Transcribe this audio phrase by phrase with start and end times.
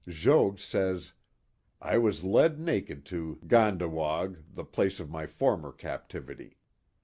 [0.09, 1.13] Jogues says:
[1.79, 6.57] I was led naked to Gandawague, the place of my former captivity."